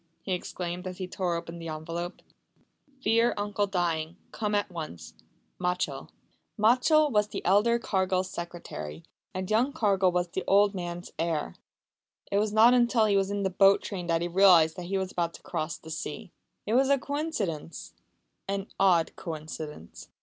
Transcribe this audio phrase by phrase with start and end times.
[0.23, 2.23] he exclaimed, as he tore open the envelope.
[3.03, 4.17] "Fear uncle dying.
[4.31, 5.13] Come at once.
[5.59, 6.09] Machell."
[6.57, 9.03] Machell was the elder Cargill's secretary,
[9.35, 11.53] and young Cargill was the old man's heir.
[12.31, 14.97] It was not until he was in the boat train that he realised that he
[14.97, 16.31] was about to cross the sea.
[16.65, 17.93] It was a coincidence
[18.47, 20.09] an odd coincidence.